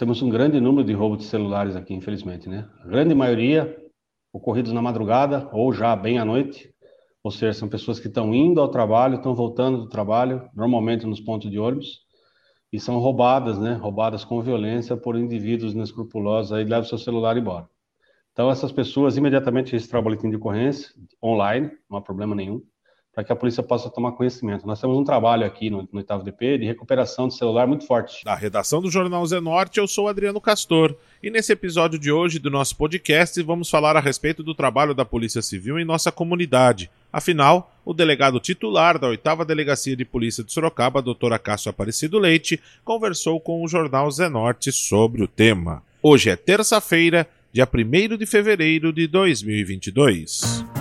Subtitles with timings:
[0.00, 2.66] temos um grande número de roubos de celulares aqui, infelizmente, né?
[2.82, 3.76] A grande maioria
[4.32, 6.74] ocorridos na madrugada ou já bem à noite,
[7.22, 11.20] ou seja, são pessoas que estão indo ao trabalho, estão voltando do trabalho, normalmente nos
[11.20, 12.00] pontos de ônibus,
[12.72, 13.74] e são roubadas, né?
[13.74, 17.68] Roubadas com violência por indivíduos inescrupulosos aí levam seu celular embora.
[18.32, 22.62] Então essas pessoas imediatamente registram o boletim de ocorrência online, não há problema nenhum
[23.12, 24.66] para que a polícia possa tomar conhecimento.
[24.66, 28.24] Nós temos um trabalho aqui no, no 8 DP de recuperação de celular muito forte.
[28.24, 30.94] Da redação do Jornal Zenorte, eu sou Adriano Castor.
[31.22, 35.04] E nesse episódio de hoje do nosso podcast, vamos falar a respeito do trabalho da
[35.04, 36.90] Polícia Civil em nossa comunidade.
[37.12, 42.60] Afinal, o delegado titular da 8 Delegacia de Polícia de Sorocaba, doutora Cássio Aparecido Leite,
[42.84, 45.82] conversou com o Jornal Zenorte sobre o tema.
[46.00, 50.79] Hoje é terça-feira, dia 1 de fevereiro de 2022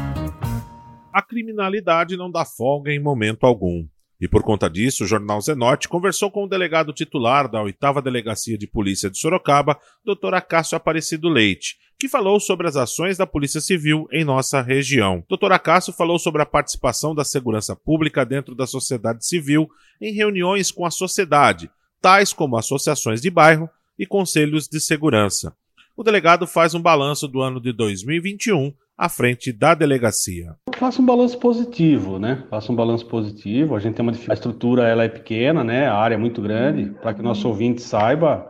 [1.20, 3.86] a criminalidade não dá folga em momento algum.
[4.22, 8.58] E por conta disso, o jornal Zenote conversou com o delegado titular da 8 Delegacia
[8.58, 10.40] de Polícia de Sorocaba, Dr.
[10.48, 15.24] Cássio Aparecido Leite, que falou sobre as ações da Polícia Civil em nossa região.
[15.30, 15.58] Dr.
[15.62, 19.70] Cássio falou sobre a participação da segurança pública dentro da sociedade civil
[20.02, 21.70] em reuniões com a sociedade,
[22.02, 25.54] tais como associações de bairro e conselhos de segurança.
[25.96, 30.56] O delegado faz um balanço do ano de 2021 à frente da delegacia.
[30.76, 32.44] Faça um balanço positivo, né?
[32.50, 33.74] Faça um balanço positivo.
[33.74, 35.88] A gente tem uma a estrutura ela é pequena, né?
[35.88, 36.92] A área é muito grande.
[37.02, 38.46] Para que nosso ouvinte saiba,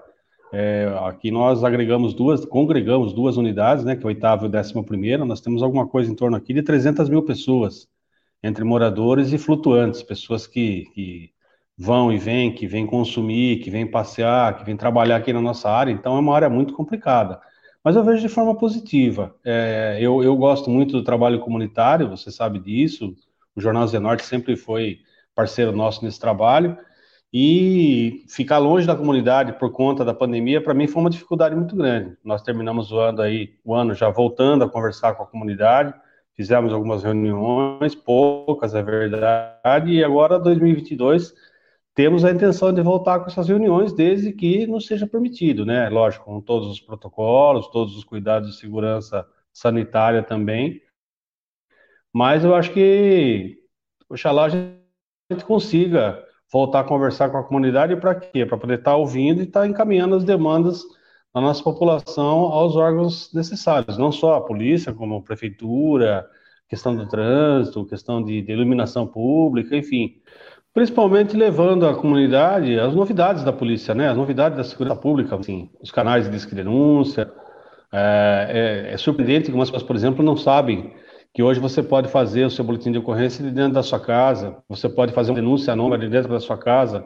[0.52, 3.96] é, aqui nós agregamos duas, congregamos duas unidades, né?
[3.96, 5.24] Que é oitavo e o décimo primeiro.
[5.24, 7.88] Nós temos alguma coisa em torno aqui de 300 mil pessoas,
[8.42, 11.30] entre moradores e flutuantes, pessoas que, que
[11.78, 15.70] vão e vêm, que vêm consumir, que vêm passear, que vêm trabalhar aqui na nossa
[15.70, 15.92] área.
[15.92, 17.40] Então é uma área muito complicada.
[17.84, 19.36] Mas eu vejo de forma positiva.
[19.44, 23.16] É, eu, eu gosto muito do trabalho comunitário, você sabe disso.
[23.56, 25.00] O Jornal Zenorte sempre foi
[25.34, 26.78] parceiro nosso nesse trabalho.
[27.32, 31.76] E ficar longe da comunidade por conta da pandemia, para mim, foi uma dificuldade muito
[31.76, 32.18] grande.
[32.24, 35.94] Nós terminamos o ano, aí, o ano já voltando a conversar com a comunidade,
[36.34, 41.34] fizemos algumas reuniões, poucas, é verdade, e agora, 2022,
[42.00, 45.90] temos a intenção de voltar com essas reuniões, desde que não seja permitido, né?
[45.90, 50.82] Lógico, com todos os protocolos, todos os cuidados de segurança sanitária também.
[52.14, 53.58] Mas eu acho que,
[54.08, 58.46] oxalá, a gente consiga voltar a conversar com a comunidade para quê?
[58.46, 60.86] Para poder estar tá ouvindo e estar tá encaminhando as demandas
[61.36, 66.26] da nossa população aos órgãos necessários, não só a polícia, como a prefeitura,
[66.70, 70.22] questão do trânsito, questão de, de iluminação pública, enfim
[70.80, 74.08] principalmente levando à comunidade as novidades da polícia, né?
[74.08, 77.30] As novidades da segurança pública, assim, os canais de disque denúncia.
[77.92, 80.94] É, é, é, surpreendente que algumas pessoas, por exemplo, não sabem
[81.34, 84.56] que hoje você pode fazer o seu boletim de ocorrência de dentro da sua casa,
[84.70, 87.06] você pode fazer uma denúncia anônima de dentro da sua casa,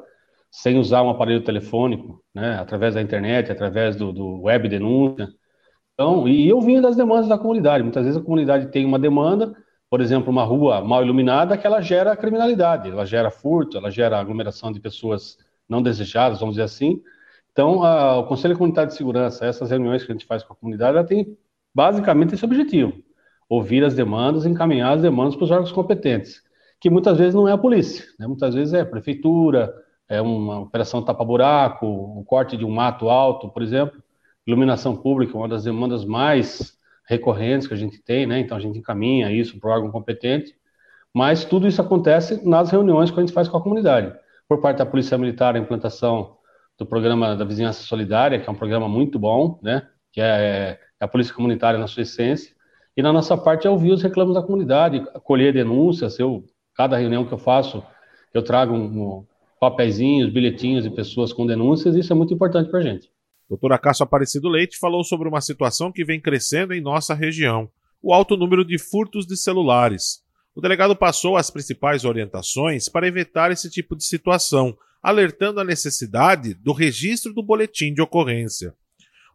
[0.52, 2.60] sem usar um aparelho telefônico, né?
[2.60, 5.28] Através da internet, através do, do web denúncia.
[5.96, 7.82] Então, e eu vim das demandas da comunidade.
[7.82, 9.52] Muitas vezes a comunidade tem uma demanda,
[9.94, 14.20] por exemplo, uma rua mal iluminada, que ela gera criminalidade, ela gera furto, ela gera
[14.20, 15.38] aglomeração de pessoas
[15.70, 17.00] não desejadas, vamos dizer assim.
[17.52, 20.56] Então, a, o Conselho Comunitário de Segurança, essas reuniões que a gente faz com a
[20.56, 21.38] comunidade, ela tem
[21.76, 22.92] basicamente esse objetivo:
[23.48, 26.42] ouvir as demandas, encaminhar as demandas para os órgãos competentes,
[26.82, 28.26] que muitas vezes não é a polícia, né?
[28.26, 29.72] muitas vezes é a prefeitura,
[30.10, 34.02] é uma operação tapa-buraco, o corte de um mato alto, por exemplo,
[34.44, 36.76] iluminação pública, uma das demandas mais
[37.08, 38.40] recorrentes que a gente tem, né?
[38.40, 40.56] Então a gente encaminha isso para o órgão competente,
[41.14, 44.14] mas tudo isso acontece nas reuniões que a gente faz com a comunidade.
[44.48, 46.38] Por parte da Polícia Militar, a implantação
[46.78, 49.88] do programa da Vizinhança Solidária, que é um programa muito bom, né?
[50.12, 52.56] Que é, é a Polícia Comunitária na sua essência.
[52.96, 56.20] E na nossa parte é ouvir os reclamos da comunidade, acolher denúncias.
[56.20, 56.44] Eu,
[56.76, 57.84] cada reunião que eu faço,
[58.34, 59.26] eu trago um,
[59.62, 63.13] um bilhetinhos de pessoas com denúncias, e isso é muito importante para a gente.
[63.54, 67.70] Doutora Cássio Aparecido Leite falou sobre uma situação que vem crescendo em nossa região:
[68.02, 70.24] o alto número de furtos de celulares.
[70.56, 76.56] O delegado passou as principais orientações para evitar esse tipo de situação, alertando a necessidade
[76.56, 78.74] do registro do boletim de ocorrência.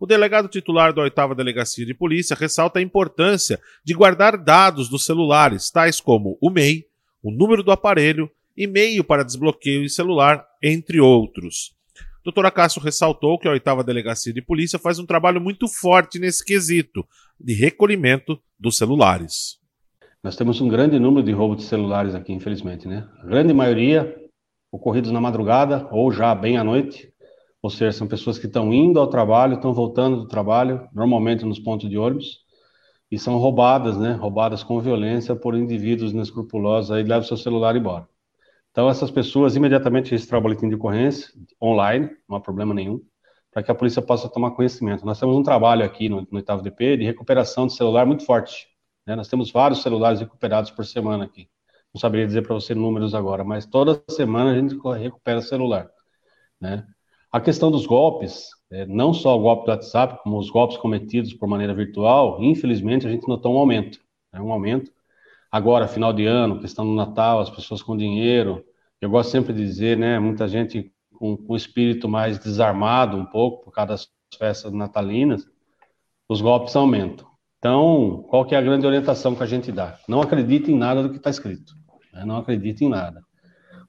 [0.00, 5.04] O delegado titular da 8 Delegacia de Polícia ressalta a importância de guardar dados dos
[5.04, 6.86] celulares, tais como o MEI,
[7.22, 11.77] o número do aparelho, e-mail para desbloqueio de celular, entre outros.
[12.28, 16.44] Doutora Cássio ressaltou que a oitava delegacia de polícia faz um trabalho muito forte nesse
[16.44, 17.02] quesito
[17.40, 19.56] de recolhimento dos celulares.
[20.22, 23.08] Nós temos um grande número de roubos de celulares aqui, infelizmente, né?
[23.22, 24.14] A grande maioria
[24.70, 27.10] ocorridos na madrugada ou já bem à noite,
[27.62, 31.58] ou seja, são pessoas que estão indo ao trabalho, estão voltando do trabalho, normalmente nos
[31.58, 32.40] pontos de ônibus,
[33.10, 34.12] e são roubadas, né?
[34.12, 38.06] Roubadas com violência por indivíduos inescrupulosos, aí levam seu celular embora.
[38.78, 43.00] Então, essas pessoas imediatamente registram o boletim de ocorrência online, não há problema nenhum,
[43.52, 45.04] para que a polícia possa tomar conhecimento.
[45.04, 48.68] Nós temos um trabalho aqui no, no oitavo DP de recuperação de celular muito forte.
[49.04, 49.16] Né?
[49.16, 51.48] Nós temos vários celulares recuperados por semana aqui.
[51.92, 55.90] Não saberia dizer para você números agora, mas toda semana a gente recupera celular.
[56.60, 56.86] Né?
[57.32, 61.34] A questão dos golpes, é, não só o golpe do WhatsApp, como os golpes cometidos
[61.34, 63.98] por maneira virtual, infelizmente a gente notou um aumento.
[64.32, 64.40] Né?
[64.40, 64.92] Um aumento.
[65.50, 68.67] Agora, final de ano, questão do Natal, as pessoas com dinheiro.
[69.00, 70.18] Eu gosto sempre de dizer, né?
[70.18, 75.46] Muita gente com, com espírito mais desarmado um pouco por causa das festas natalinas,
[76.28, 77.26] os golpes aumentam.
[77.58, 79.98] Então, qual que é a grande orientação que a gente dá?
[80.08, 81.74] Não acredite em nada do que está escrito.
[82.12, 82.24] Né?
[82.24, 83.22] Não acredite em nada.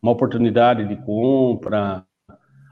[0.02, 2.04] Uma oportunidade de compra,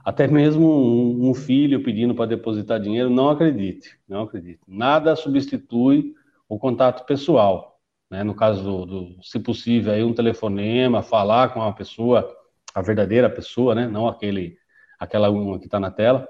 [0.03, 3.99] até mesmo um, um filho pedindo para depositar dinheiro, não acredite.
[4.07, 4.61] Não acredite.
[4.67, 6.15] Nada substitui
[6.47, 7.76] o contato pessoal.
[8.09, 8.23] Né?
[8.23, 12.35] No caso do, do, se possível, aí um telefonema, falar com a pessoa
[12.77, 13.87] a verdadeira pessoa, né?
[13.87, 14.55] Não aquele,
[14.99, 16.27] aquela uma que está na tela.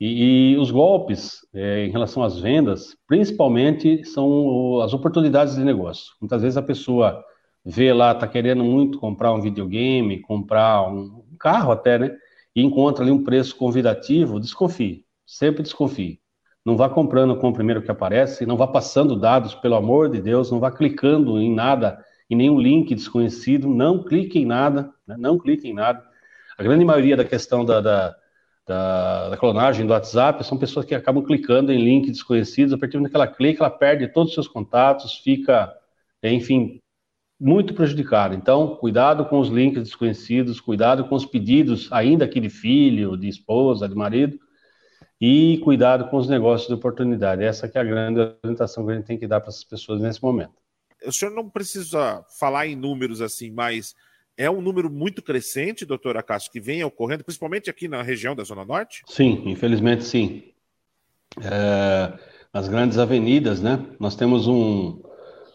[0.00, 6.14] E, e os golpes é, em relação às vendas, principalmente, são as oportunidades de negócio.
[6.18, 7.22] Muitas vezes a pessoa
[7.62, 12.16] vê lá, está querendo muito comprar um videogame, comprar um carro até, né?
[12.54, 15.04] E encontra ali um preço convidativo, desconfie.
[15.26, 16.20] Sempre desconfie.
[16.66, 20.20] Não vá comprando com o primeiro que aparece, não vá passando dados, pelo amor de
[20.20, 25.14] Deus, não vá clicando em nada em nenhum link desconhecido, não clique em nada, né?
[25.16, 26.02] não clique em nada.
[26.58, 28.16] A grande maioria da questão da, da,
[28.66, 32.94] da, da, clonagem do WhatsApp são pessoas que acabam clicando em links desconhecidos, a partir
[32.94, 35.72] do momento que ela clica, ela perde todos os seus contatos, fica,
[36.20, 36.80] enfim,
[37.38, 38.34] muito prejudicada.
[38.34, 43.28] Então, cuidado com os links desconhecidos, cuidado com os pedidos, ainda aqui de filho, de
[43.28, 44.36] esposa, de marido,
[45.20, 47.44] e cuidado com os negócios de oportunidade.
[47.44, 50.00] Essa que é a grande orientação que a gente tem que dar para essas pessoas
[50.00, 50.54] nesse momento
[51.04, 53.94] o senhor não precisa falar em números assim, mas
[54.36, 58.44] é um número muito crescente, doutora Castro, que vem ocorrendo, principalmente aqui na região da
[58.44, 59.02] Zona Norte?
[59.06, 60.44] Sim, infelizmente sim.
[61.42, 62.12] É,
[62.52, 63.84] nas grandes avenidas, né?
[63.98, 65.00] Nós temos um,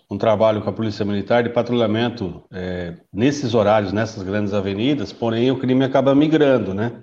[0.10, 5.52] um trabalho com a Polícia Militar de patrulhamento é, nesses horários, nessas grandes avenidas, porém
[5.52, 7.02] o crime acaba migrando, né?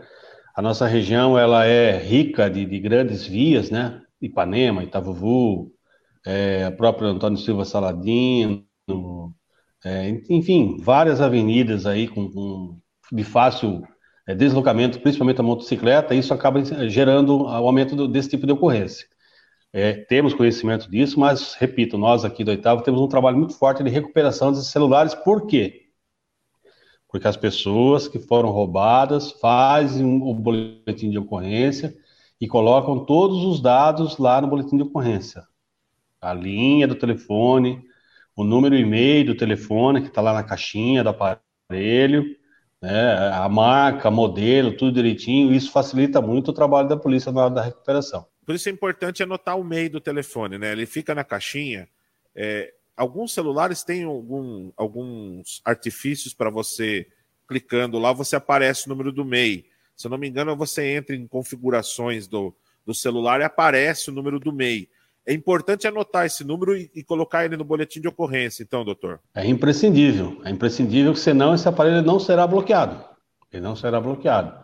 [0.58, 4.02] A nossa região ela é rica de, de grandes vias, né?
[4.20, 5.70] Ipanema, Itavuvu,
[6.26, 8.66] é, a própria Antônio Silva Saladino,
[9.84, 12.76] é, enfim, várias avenidas aí com, com
[13.12, 13.84] de fácil
[14.26, 18.52] é, deslocamento, principalmente a motocicleta, e isso acaba gerando o aumento do, desse tipo de
[18.52, 19.06] ocorrência.
[19.72, 23.84] É, temos conhecimento disso, mas, repito, nós aqui do Oitavo temos um trabalho muito forte
[23.84, 25.87] de recuperação desses celulares, por quê?
[27.08, 31.96] Porque as pessoas que foram roubadas fazem o boletim de ocorrência
[32.40, 35.42] e colocam todos os dados lá no boletim de ocorrência
[36.20, 37.84] a linha do telefone,
[38.36, 42.24] o número e mail do telefone que está lá na caixinha do aparelho,
[42.80, 45.52] né, a marca, modelo, tudo direitinho.
[45.52, 48.26] Isso facilita muito o trabalho da polícia na hora da recuperação.
[48.44, 50.72] Por isso é importante anotar o meio do telefone, né?
[50.72, 51.88] Ele fica na caixinha.
[52.34, 57.06] É, alguns celulares têm algum, alguns artifícios para você
[57.46, 59.64] clicando lá, você aparece o número do MEI.
[59.96, 62.54] Se eu não me engano, você entra em configurações do,
[62.84, 64.88] do celular e aparece o número do MEI.
[65.24, 69.20] É importante anotar esse número e, e, colocar ele no boletim de ocorrência, então, doutor.
[69.34, 70.40] É imprescindível.
[70.44, 73.04] É imprescindível senão esse aparelho não será bloqueado.
[73.52, 74.54] Ele não será bloqueado.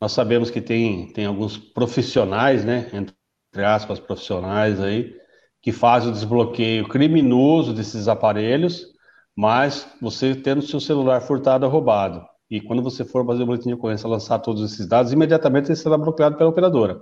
[0.00, 2.90] Nós sabemos que tem, tem alguns profissionais, né?
[2.92, 5.16] Entre aspas, profissionais aí,
[5.64, 8.86] que fazem o desbloqueio criminoso desses aparelhos,
[9.34, 12.22] mas você tendo seu celular furtado ou roubado.
[12.50, 15.76] E quando você for fazer o boletim de ocorrência, lançar todos esses dados, imediatamente ele
[15.76, 17.00] será bloqueado pela operadora.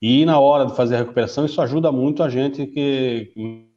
[0.00, 3.34] E na hora de fazer a recuperação, isso ajuda muito a gente que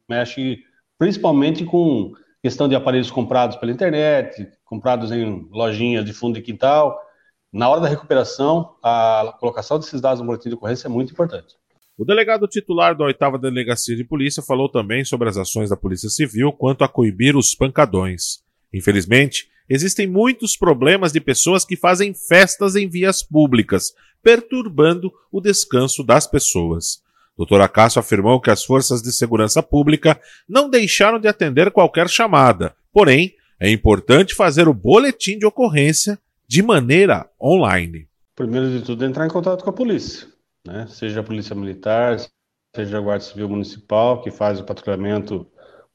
[0.08, 0.58] mexe
[0.98, 6.98] principalmente com questão de aparelhos comprados pela internet, comprados em lojinhas de fundo de quintal.
[7.52, 11.56] Na hora da recuperação, a colocação desses dados no boletim de ocorrência é muito importante.
[11.96, 16.08] O delegado titular da 8 Delegacia de Polícia falou também sobre as ações da Polícia
[16.08, 18.42] Civil quanto a coibir os pancadões.
[18.72, 26.02] Infelizmente, existem muitos problemas de pessoas que fazem festas em vias públicas, perturbando o descanso
[26.02, 27.00] das pessoas.
[27.38, 27.60] Dr.
[27.60, 33.36] Acácio afirmou que as forças de segurança pública não deixaram de atender qualquer chamada, porém,
[33.60, 38.08] é importante fazer o boletim de ocorrência de maneira online.
[38.34, 40.26] Primeiro de tudo, entrar em contato com a polícia,
[40.66, 40.86] né?
[40.88, 42.16] seja a Polícia Militar,
[42.74, 45.46] seja a Guarda Civil Municipal, que faz o patrulhamento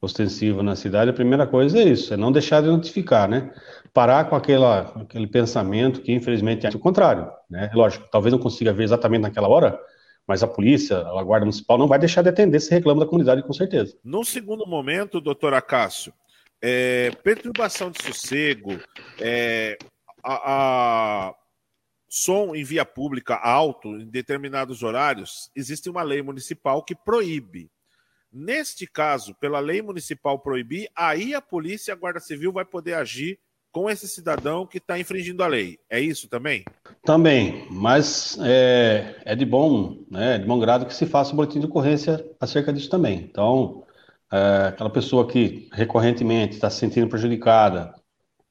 [0.01, 3.53] ostensivo na cidade, a primeira coisa é isso, é não deixar de notificar, né?
[3.93, 7.69] Parar com aquela, aquele pensamento que, infelizmente, é o contrário, né?
[7.73, 9.77] Lógico, talvez não consiga ver exatamente naquela hora,
[10.25, 13.43] mas a polícia, a guarda municipal não vai deixar de atender esse reclamo da comunidade,
[13.43, 13.97] com certeza.
[14.03, 16.13] No segundo momento, doutor Acácio,
[16.61, 18.79] é, perturbação de sossego,
[19.19, 19.77] é,
[20.23, 21.33] a, a,
[22.09, 27.69] som em via pública alto em determinados horários, existe uma lei municipal que proíbe.
[28.31, 33.39] Neste caso, pela lei municipal proibir, aí a polícia, a Guarda Civil vai poder agir
[33.71, 35.79] com esse cidadão que está infringindo a lei.
[35.89, 36.65] É isso também?
[37.03, 41.59] Também, mas é, é, de bom, né, de bom grado que se faça um boletim
[41.59, 43.19] de ocorrência acerca disso também.
[43.19, 43.83] Então,
[44.31, 47.98] é, aquela pessoa que recorrentemente está se sentindo prejudicada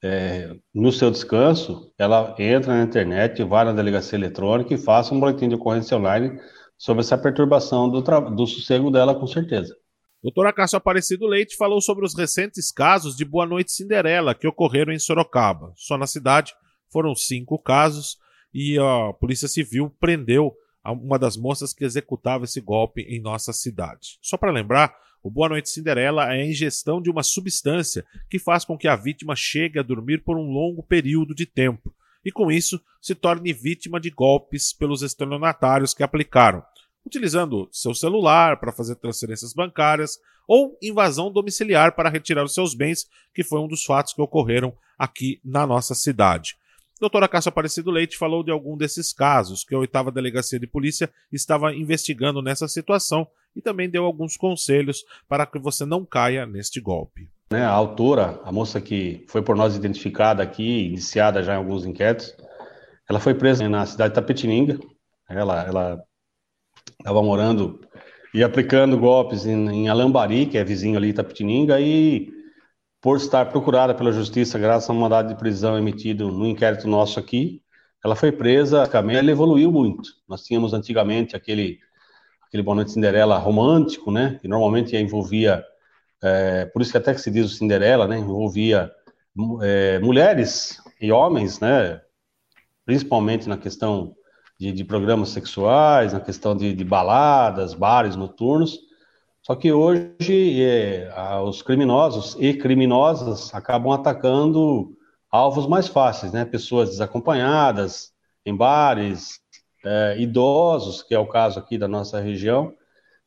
[0.02, 5.20] é, no seu descanso, ela entra na internet, vai na delegacia eletrônica e faça um
[5.20, 6.38] boletim de ocorrência online
[6.76, 9.76] sobre essa perturbação do, do sossego dela, com certeza.
[10.22, 14.92] Doutora Cássio Aparecido Leite falou sobre os recentes casos de Boa Noite Cinderela que ocorreram
[14.92, 15.72] em Sorocaba.
[15.76, 16.54] Só na cidade
[16.92, 18.16] foram cinco casos
[18.52, 20.52] e a Polícia Civil prendeu
[20.84, 24.18] uma das moças que executava esse golpe em nossa cidade.
[24.22, 24.94] Só para lembrar,
[25.28, 28.96] o Boa Noite Cinderela é a ingestão de uma substância que faz com que a
[28.96, 31.94] vítima chegue a dormir por um longo período de tempo
[32.24, 36.62] e, com isso, se torne vítima de golpes pelos estelionatários que aplicaram,
[37.04, 40.18] utilizando seu celular para fazer transferências bancárias
[40.48, 44.74] ou invasão domiciliar para retirar os seus bens, que foi um dos fatos que ocorreram
[44.98, 46.56] aqui na nossa cidade.
[47.00, 51.10] Doutora Cássia Aparecido Leite falou de algum desses casos que a oitava delegacia de polícia
[51.32, 56.80] estava investigando nessa situação e também deu alguns conselhos para que você não caia neste
[56.80, 57.30] golpe.
[57.50, 61.86] Né, a autora, a moça que foi por nós identificada aqui, iniciada já em alguns
[61.86, 62.34] inquéritos,
[63.08, 64.78] ela foi presa na cidade de Tapetininga.
[65.28, 66.02] Ela
[66.98, 67.80] estava morando
[68.34, 72.30] e aplicando golpes em, em Alambari, que é vizinho ali de Tapetininga, e
[73.00, 77.18] por estar procurada pela justiça graças a um mandado de prisão emitido no inquérito nosso
[77.18, 77.62] aqui,
[78.04, 80.10] ela foi presa, ela evoluiu muito.
[80.28, 81.78] Nós tínhamos antigamente aquele
[82.46, 85.62] aquele Boa Noite Cinderela romântico, né, que normalmente envolvia
[86.22, 88.90] é, por isso que até que se diz o Cinderela, né, envolvia
[89.62, 92.00] é, mulheres e homens, né,
[92.84, 94.14] principalmente na questão
[94.58, 98.78] de, de programas sexuais, na questão de, de, baladas, bares noturnos.
[99.48, 101.10] Só que hoje é,
[101.42, 104.94] os criminosos e criminosas acabam atacando
[105.30, 108.12] alvos mais fáceis, né, pessoas desacompanhadas
[108.44, 109.40] em bares,
[109.82, 112.74] é, idosos, que é o caso aqui da nossa região,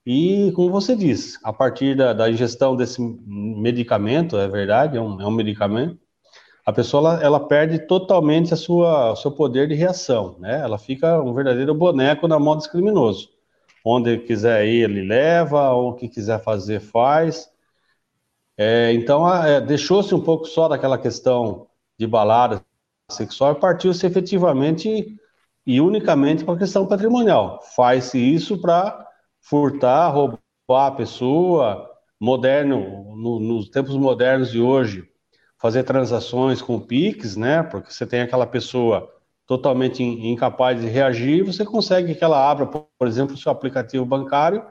[0.05, 5.19] e, como você disse, a partir da, da ingestão desse medicamento, é verdade, é um,
[5.19, 5.97] é um medicamento,
[6.63, 10.61] a pessoa ela, ela, perde totalmente a sua, o seu poder de reação, né?
[10.61, 13.40] Ela fica um verdadeiro boneco na mão dos criminosos.
[13.83, 17.49] Onde quiser ir, ele leva, ou o que quiser fazer, faz.
[18.57, 22.63] É, então, é, deixou-se um pouco só daquela questão de balada
[23.09, 25.15] sexual e partiu-se efetivamente
[25.65, 27.59] e unicamente para a questão patrimonial.
[27.75, 29.07] Faz-se isso para
[29.41, 35.03] furtar, roubar a pessoa, moderno, no, nos tempos modernos de hoje,
[35.57, 37.63] fazer transações com Pix, né?
[37.63, 39.11] Porque você tem aquela pessoa
[39.51, 44.63] totalmente incapaz de reagir, você consegue que ela abra, por exemplo, seu aplicativo bancário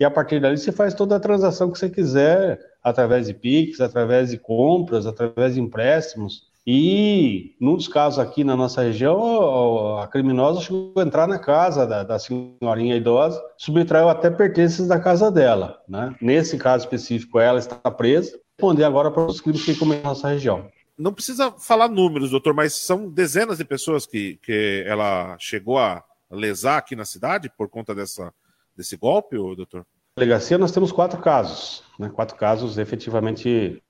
[0.00, 3.80] e a partir dali você faz toda a transação que você quiser através de Pix,
[3.80, 6.50] através de compras, através de empréstimos.
[6.66, 11.86] E, num dos casos aqui na nossa região, a criminosa chegou a entrar na casa
[11.86, 15.78] da, da senhorinha idosa, subtraiu até pertences da casa dela.
[15.88, 16.12] Né?
[16.20, 20.26] Nesse caso específico, ela está presa, responder agora para os crimes que cometem na nossa
[20.26, 20.66] região.
[20.98, 26.02] Não precisa falar números, doutor, mas são dezenas de pessoas que, que ela chegou a
[26.30, 28.32] lesar aqui na cidade por conta dessa,
[28.76, 29.86] desse golpe, doutor?
[30.16, 32.08] Na delegacia nós temos quatro casos, né?
[32.08, 33.82] quatro casos efetivamente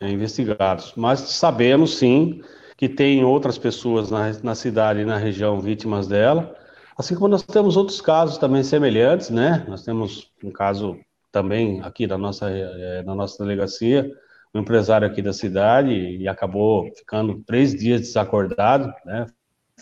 [0.00, 0.94] é, investigados.
[0.96, 2.42] Mas sabemos sim
[2.76, 6.56] que tem outras pessoas na, na cidade e na região vítimas dela,
[6.96, 9.64] assim como nós temos outros casos também semelhantes, né?
[9.68, 10.98] Nós temos um caso
[11.30, 14.10] também aqui da nossa, é, na nossa delegacia,
[14.54, 19.26] um empresário aqui da cidade e acabou ficando três dias desacordado, né?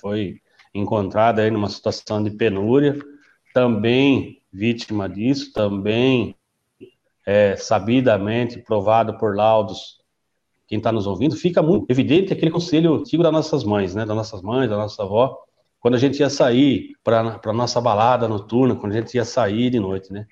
[0.01, 0.41] Foi
[0.73, 2.97] encontrado aí numa situação de penúria,
[3.53, 6.35] também vítima disso, também
[7.27, 10.01] é, sabidamente provado por laudos
[10.71, 14.07] quem está nos ouvindo, fica muito evidente aquele conselho antigo das nossas mães, né?
[14.07, 15.37] Das nossas mães, da nossa avó,
[15.81, 19.69] quando a gente ia sair para a nossa balada noturna, quando a gente ia sair
[19.69, 20.29] de noite, né?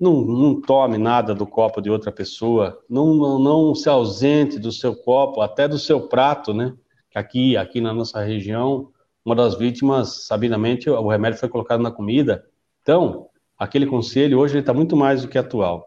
[0.00, 4.72] Não, não tome nada do copo de outra pessoa, não, não, não se ausente do
[4.72, 6.74] seu copo, até do seu prato, né?
[7.14, 8.90] Aqui, aqui na nossa região,
[9.22, 12.46] uma das vítimas, sabidamente, o remédio foi colocado na comida.
[12.80, 13.28] Então,
[13.58, 15.86] aquele conselho hoje está muito mais do que atual.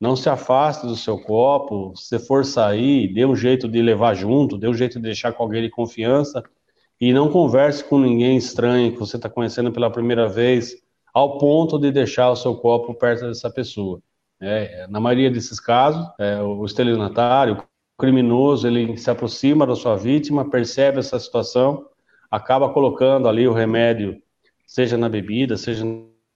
[0.00, 1.92] Não se afaste do seu copo.
[1.94, 5.44] Se for sair, dê um jeito de levar junto, dê um jeito de deixar com
[5.44, 6.42] alguém de confiança.
[7.00, 10.81] E não converse com ninguém estranho que você está conhecendo pela primeira vez,
[11.12, 14.00] ao ponto de deixar o seu copo perto dessa pessoa.
[14.40, 19.94] É, na maioria desses casos, é, o estelionatário, o criminoso, ele se aproxima da sua
[19.94, 21.86] vítima, percebe essa situação,
[22.30, 24.20] acaba colocando ali o remédio,
[24.66, 25.84] seja na bebida, seja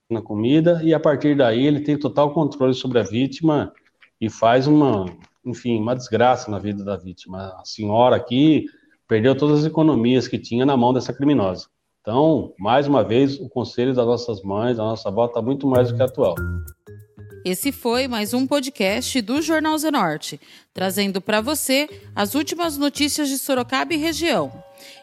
[0.09, 3.73] na comida, e a partir daí ele tem total controle sobre a vítima
[4.21, 5.05] e faz uma,
[5.43, 7.55] enfim, uma desgraça na vida da vítima.
[7.59, 8.67] A senhora aqui
[9.07, 11.67] perdeu todas as economias que tinha na mão dessa criminosa.
[12.07, 15.91] Então, mais uma vez, o conselho das nossas mães, da nossa avó, está muito mais
[15.91, 16.35] do que atual.
[17.43, 20.39] Esse foi mais um podcast do Jornal Zenorte,
[20.73, 24.49] trazendo para você as últimas notícias de Sorocaba e região.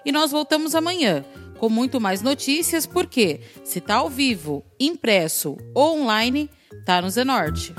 [0.02, 1.22] E nós voltamos amanhã
[1.58, 6.48] com muito mais notícias, porque se está ao vivo, impresso ou online,
[6.86, 7.74] tá no Zenorte.